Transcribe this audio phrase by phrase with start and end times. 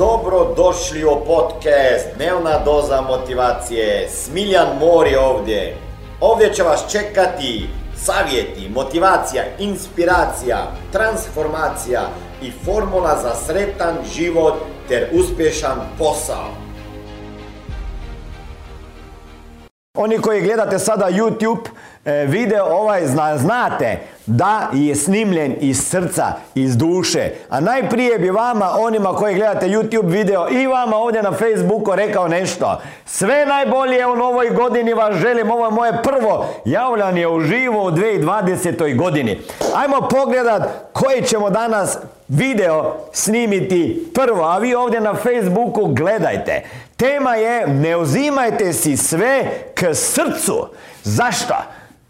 [0.00, 4.08] Dobro došli u podcast Dnevna doza motivacije.
[4.08, 5.76] Smiljan Mor je ovdje.
[6.20, 12.00] Ovdje će vas čekati savjeti, motivacija, inspiracija, transformacija
[12.42, 14.54] i formula za sretan život
[14.88, 16.48] ter uspješan posao.
[19.94, 21.68] Oni koji gledate sada YouTube
[22.04, 27.30] video ovaj zna, znate da je snimljen iz srca, iz duše.
[27.48, 32.28] A najprije bi vama, onima koji gledate YouTube video i vama ovdje na Facebooku rekao
[32.28, 32.80] nešto.
[33.06, 35.50] Sve najbolje u novoj godini vas želim.
[35.50, 38.96] Ovo je moje prvo javljanje uživo u 2020.
[38.96, 39.40] godini.
[39.74, 46.62] Ajmo pogledat koji ćemo danas video snimiti prvo, a vi ovdje na Facebooku gledajte.
[46.96, 49.44] Tema je ne uzimajte si sve
[49.74, 50.68] k srcu.
[51.02, 51.54] Zašto?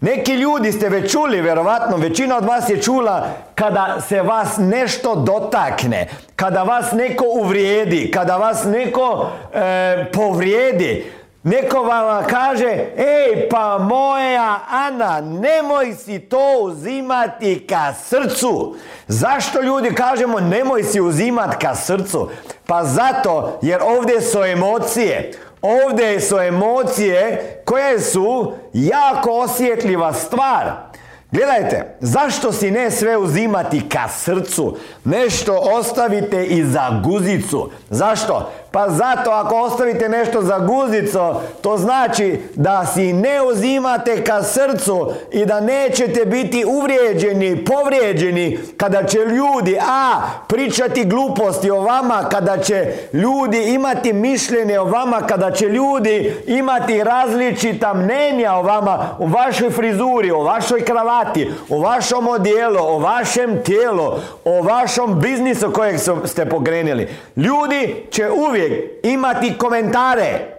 [0.00, 5.14] Neki ljudi ste već čuli, vjerovatno, većina od vas je čula kada se vas nešto
[5.14, 11.04] dotakne, kada vas neko uvrijedi, kada vas neko e, povrijedi,
[11.42, 18.76] Neko vam kaže, ej pa moja Ana, nemoj si to uzimati ka srcu.
[19.06, 22.30] Zašto ljudi kažemo nemoj si uzimati ka srcu?
[22.66, 25.32] Pa zato jer ovdje su emocije.
[25.62, 30.88] Ovdje su emocije koje su jako osjetljiva stvar.
[31.30, 34.76] Gledajte, zašto si ne sve uzimati ka srcu?
[35.04, 37.70] Nešto ostavite i za guzicu.
[37.90, 38.50] Zašto?
[38.70, 45.12] Pa zato ako ostavite nešto za guzico, to znači da si ne uzimate ka srcu
[45.32, 52.58] i da nećete biti uvrijeđeni, povrijeđeni kada će ljudi a pričati gluposti o vama, kada
[52.58, 59.26] će ljudi imati mišljenje o vama, kada će ljudi imati različita mnenja o vama, o
[59.26, 64.12] vašoj frizuri, o vašoj kravati, o vašom odijelu, o vašem tijelu,
[64.44, 67.08] o vašom biznisu kojeg ste pokrenuli.
[67.36, 68.57] Ljudi će uvijek
[69.02, 70.58] imati komentare.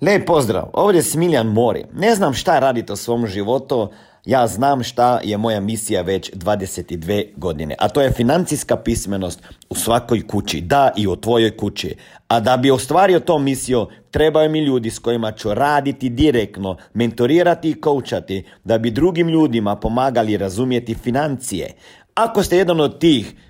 [0.00, 1.84] Lijep pozdrav, ovdje je Smiljan Mori.
[1.94, 3.88] Ne znam šta radite u svom životu,
[4.28, 9.74] ja znam šta je moja misija već 22 godine, a to je financijska pismenost u
[9.74, 11.94] svakoj kući, da i u tvojoj kući.
[12.28, 17.70] A da bi ostvario to misiju, trebaju mi ljudi s kojima ću raditi direktno, mentorirati
[17.70, 21.72] i koučati, da bi drugim ljudima pomagali razumjeti financije.
[22.14, 23.34] Ako ste jedan od tih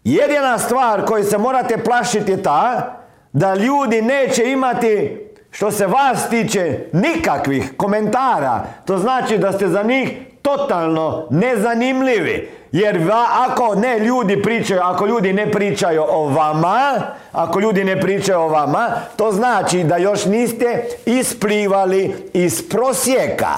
[0.03, 2.97] Jedina stvar koju se morate plašiti je ta
[3.33, 5.17] da ljudi neće imati
[5.51, 8.63] što se vas tiče nikakvih komentara.
[8.85, 10.09] To znači da ste za njih
[10.41, 12.49] totalno nezanimljivi.
[12.71, 13.11] Jer
[13.47, 17.01] ako ne ljudi pričaju, ako ljudi ne pričaju o vama,
[17.31, 23.49] ako ljudi ne pričaju o vama, to znači da još niste isplivali iz prosjeka.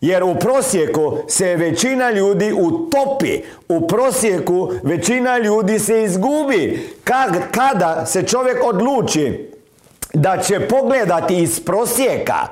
[0.00, 3.40] Jer u prosjeku se većina ljudi utopi.
[3.68, 6.88] U prosjeku većina ljudi se izgubi.
[7.50, 9.51] kada se čovjek odluči
[10.12, 12.48] da će pogledati iz prosjeka,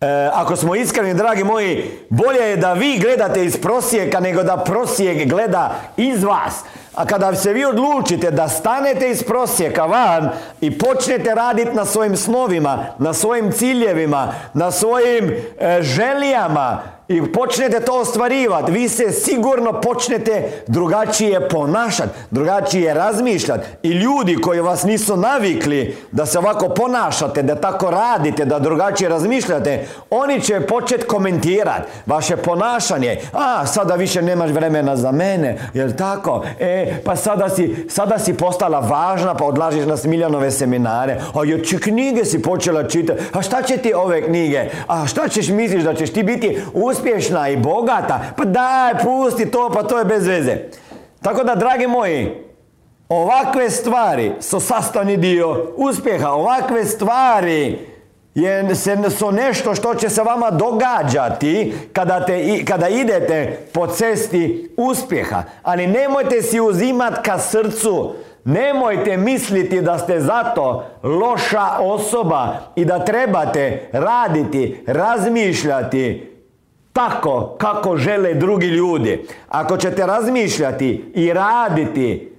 [0.00, 4.56] E, ako smo iskreni, dragi moji, bolje je da vi gledate iz prosjeka nego da
[4.56, 6.54] prosjek gleda iz vas.
[6.94, 12.16] A kada se vi odlučite da stanete iz prosjeka van i počnete raditi na svojim
[12.16, 19.80] snovima, na svojim ciljevima, na svojim e, želijama, i počnete to ostvarivati, vi se sigurno
[19.80, 23.66] počnete drugačije ponašati, drugačije razmišljati.
[23.82, 29.08] I ljudi koji vas nisu navikli da se ovako ponašate, da tako radite, da drugačije
[29.08, 33.16] razmišljate, oni će početi komentirati vaše ponašanje.
[33.32, 36.44] A, sada više nemaš vremena za mene, jel tako?
[36.60, 41.20] E, pa sada si, sada si postala važna, pa odlažiš na Smiljanove seminare.
[41.34, 43.22] A još knjige si počela čitati.
[43.32, 44.64] A šta će ti ove knjige?
[44.86, 46.60] A šta ćeš misliš da ćeš ti biti
[47.00, 50.56] uspješna i bogata, pa daj, pusti to, pa to je bez veze.
[51.22, 52.34] Tako da, dragi moji,
[53.08, 56.30] ovakve stvari su sastavni dio uspjeha.
[56.30, 57.78] Ovakve stvari
[58.34, 58.74] je,
[59.18, 65.42] su nešto što će se vama događati kada, te, kada idete po cesti uspjeha.
[65.62, 68.14] Ali nemojte si uzimati ka srcu
[68.44, 76.30] Nemojte misliti da ste zato loša osoba i da trebate raditi, razmišljati
[76.92, 82.32] tako kako žele drugi ljudi, ako ćete razmišljati i raditi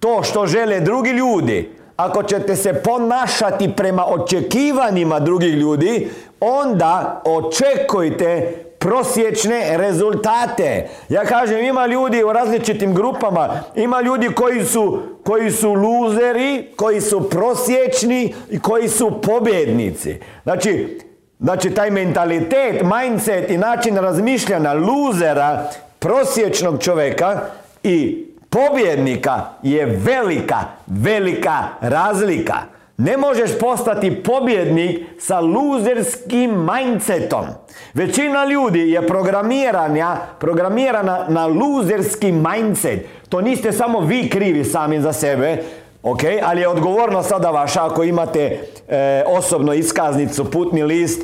[0.00, 6.08] to što žele drugi ljudi, ako ćete se ponašati prema očekivanjima drugih ljudi,
[6.40, 10.88] onda očekujte prosječne rezultate.
[11.08, 17.00] Ja kažem, ima ljudi u različitim grupama, ima ljudi koji su, koji su luzeri, koji
[17.00, 20.16] su prosječni i koji su pobjednici.
[20.42, 20.98] Znači,
[21.40, 27.40] znači taj mentalitet, mindset i način razmišljanja luzera, prosječnog čovjeka
[27.82, 32.56] i pobjednika je velika, velika razlika.
[32.96, 37.44] Ne možeš postati pobjednik sa luzerskim mindsetom.
[37.94, 43.06] Većina ljudi je programirana, programirana na luzerski mindset.
[43.28, 45.62] To niste samo vi krivi sami za sebe,
[46.02, 51.22] ok, ali je odgovornost sada vaša ako imate e, osobno iskaznicu, putni list,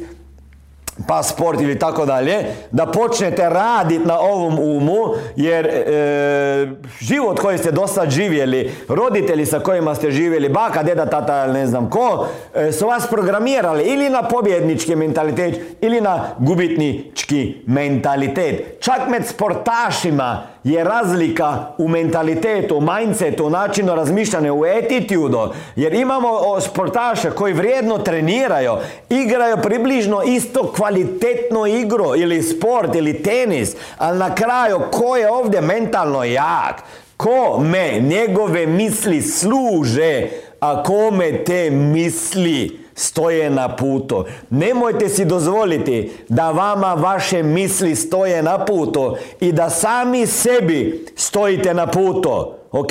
[1.09, 5.05] pasport ili tako dalje, da počnete raditi na ovom umu,
[5.37, 6.67] jer e,
[7.01, 11.91] život koji ste dosta živjeli, roditelji sa kojima ste živjeli, baka, deda, tata, ne znam
[11.91, 18.81] ko, e, su vas programirali ili na pobjednički mentalitet ili na gubitnički mentalitet.
[18.81, 25.49] Čak med sportašima je razlika u mentalitetu, mindsetu, u načinu razmišljanja, u attitudu.
[25.77, 28.73] Jer imamo sportaše koji vrijedno treniraju,
[29.11, 35.61] igraju približno isto kvalitetno igro ili sport ili tenis, ali na kraju ko je ovdje
[35.61, 36.83] mentalno jak?
[37.17, 40.29] Ko me njegove misli služe,
[40.61, 44.25] a kome te misli stoje na putu.
[44.51, 51.75] Nemojte si dozvoliti da vama vaše misli stoje na putu i da sami sebi stojite
[51.75, 52.53] na putu.
[52.71, 52.91] Ok?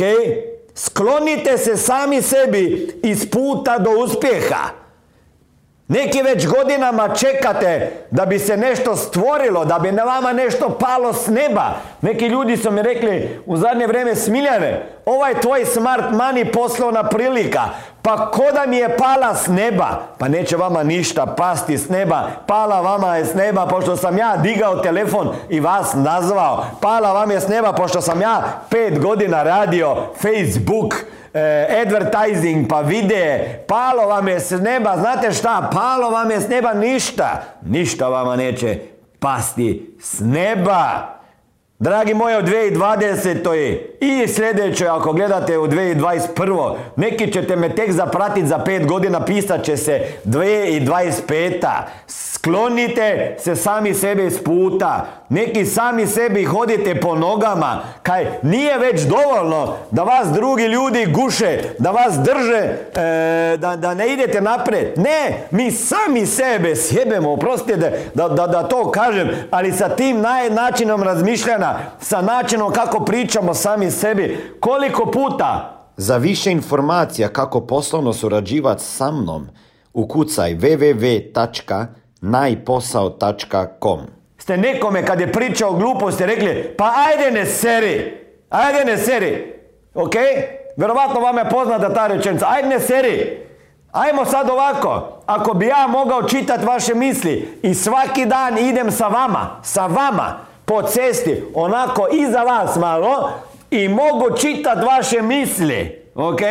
[0.76, 4.83] Sklonite se sami sebi iz puta do uspjeha.
[5.88, 11.14] Neki već godinama čekate da bi se nešto stvorilo, da bi na vama nešto palo
[11.14, 11.74] s neba.
[12.02, 17.62] Neki ljudi su mi rekli u zadnje vrijeme smiljane, ovaj tvoj smart money poslovna prilika,
[18.02, 19.88] pa ko da mi je pala s neba?
[20.18, 22.22] Pa neće vama ništa pasti s neba.
[22.48, 26.66] Pala vama je s neba pošto sam ja digao telefon i vas nazvao.
[26.82, 30.96] Pala vam je s neba pošto sam ja pet godina radio Facebook
[31.34, 36.50] e, advertising, pa vide, palo vam je s neba, znate šta, palo vam je s
[36.50, 38.80] neba ništa, ništa vama neće
[39.20, 41.14] pasti s neba.
[41.84, 43.78] Dragi moji, u 2020.
[44.00, 46.76] i sljedećoj, ako gledate u 2021.
[46.96, 51.68] Neki ćete me tek zapratiti za pet godina, pisat će se 2025.
[52.44, 55.06] Sklonite se sami sebe s puta.
[55.30, 57.82] Neki sami sebi hodite po nogama.
[58.02, 62.62] Kaj nije već dovoljno da vas drugi ljudi guše, da vas drže,
[62.96, 64.98] e, da, da ne idete napred.
[64.98, 71.04] Ne, mi sami sebe sjebemo, oprostite da, da, da to kažem, ali sa tim načinom
[71.04, 78.84] razmišljanja, sa načinom kako pričamo sami sebi, koliko puta za više informacija kako poslovno surađivati
[78.84, 79.48] sa mnom,
[79.94, 81.86] ukucaj www
[82.22, 84.00] najposao.com
[84.38, 88.18] Ste nekome kad je pričao gluposti rekli pa ajde ne seri,
[88.50, 89.54] ajde ne seri,
[89.94, 90.14] ok?
[90.78, 93.44] Vjerovatno vam je poznata ta rečenica, ajde ne seri.
[93.92, 99.08] Ajmo sad ovako, ako bi ja mogao čitati vaše misli i svaki dan idem sa
[99.08, 103.32] vama, sa vama, po cesti, onako iza vas malo
[103.72, 106.42] i mogu čitati vaše misli, ok?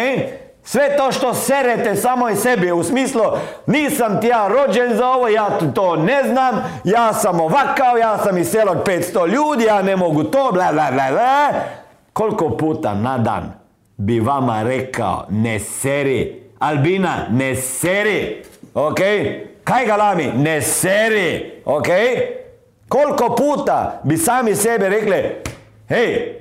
[0.64, 3.22] Sve to što serete samo i sebi, u smislu
[3.66, 8.38] nisam ti ja rođen za ovo, ja to ne znam, ja sam ovakav, ja sam
[8.38, 11.48] iz sela od 500 ljudi, ja ne mogu to, bla bla bla bla.
[12.12, 13.52] Koliko puta na dan
[13.96, 18.98] bi vama rekao ne seri, Albina ne seri, ok?
[19.64, 20.32] Kaj ga lami?
[20.36, 21.86] Ne seri, ok?
[22.92, 25.36] Koliko puta bi sami sebe rekli,
[25.88, 26.38] hej,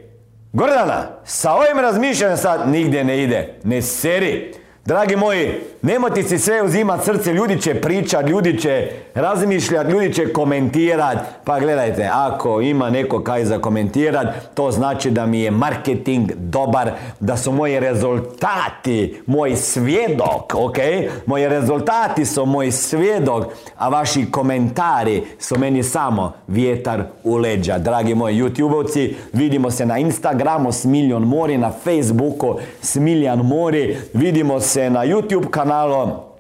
[0.54, 3.54] Gordana, sa ovim razmišljanjem sad nigdje ne ide.
[3.64, 4.54] Ne seri.
[4.86, 5.50] Dragi moji,
[5.82, 11.18] nemojte si sve uzimati srce, ljudi će pričat, ljudi će razmišljat, ljudi će komentirat.
[11.44, 16.92] Pa gledajte, ako ima neko kaj za komentirat, to znači da mi je marketing dobar,
[17.20, 20.78] da su moji rezultati, moj svjedok, ok?
[21.26, 23.46] Moji rezultati su moj svjedok,
[23.78, 27.78] a vaši komentari su meni samo vjetar u leđa.
[27.78, 30.86] Dragi moji youtube vidimo se na Instagramu s
[31.26, 36.32] Mori, na Facebooku s Miljan Mori, vidimo se se na YouTube kanalu,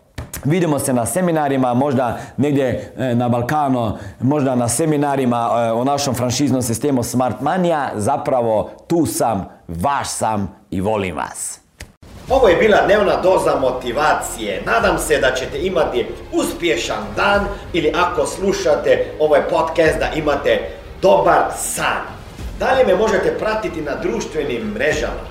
[0.45, 6.15] Vidimo se na seminarima, možda negdje e, na Balkanu, možda na seminarima e, o našom
[6.15, 7.91] franšiznom sistemu Smart Mania.
[7.95, 11.59] Zapravo tu sam, vaš sam i volim vas.
[12.29, 14.61] Ovo je bila dnevna doza motivacije.
[14.65, 20.59] Nadam se da ćete imati uspješan dan ili ako slušate ovaj podcast da imate
[21.01, 22.01] dobar san.
[22.59, 25.30] Dalje me možete pratiti na društvenim mrežama